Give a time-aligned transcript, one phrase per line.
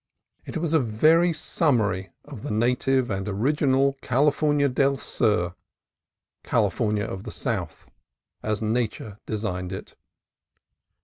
[0.47, 5.53] It was a very sum mary of the native and original California del Sur,
[6.43, 7.87] California of the South,
[8.41, 9.95] as Nature designed it.